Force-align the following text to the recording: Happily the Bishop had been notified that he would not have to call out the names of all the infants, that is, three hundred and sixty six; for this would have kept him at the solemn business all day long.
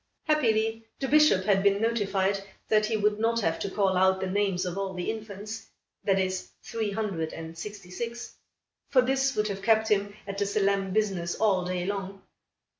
Happily 0.23 0.87
the 0.97 1.07
Bishop 1.07 1.45
had 1.45 1.61
been 1.61 1.79
notified 1.79 2.41
that 2.69 2.87
he 2.87 2.97
would 2.97 3.19
not 3.19 3.39
have 3.41 3.59
to 3.59 3.69
call 3.69 3.95
out 3.95 4.19
the 4.19 4.25
names 4.25 4.65
of 4.65 4.75
all 4.75 4.95
the 4.95 5.11
infants, 5.11 5.67
that 6.03 6.17
is, 6.17 6.49
three 6.63 6.89
hundred 6.89 7.33
and 7.33 7.55
sixty 7.55 7.91
six; 7.91 8.33
for 8.89 9.03
this 9.03 9.35
would 9.35 9.47
have 9.47 9.61
kept 9.61 9.89
him 9.89 10.15
at 10.25 10.39
the 10.39 10.47
solemn 10.47 10.91
business 10.91 11.35
all 11.35 11.65
day 11.65 11.85
long. 11.85 12.23